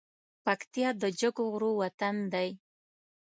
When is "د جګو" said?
1.01-1.45